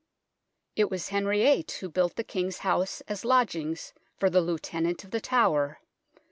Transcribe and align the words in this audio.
It 0.75 0.89
was 0.89 1.09
Henry 1.09 1.41
VIII 1.43 1.65
who 1.79 1.87
built 1.87 2.15
the 2.15 2.23
King's 2.23 2.57
House 2.65 3.01
as 3.01 3.23
lodgings 3.23 3.93
for 4.17 4.31
the 4.31 4.41
Lieutenant 4.41 5.03
of 5.03 5.11
The 5.11 5.21
Tower. 5.21 5.77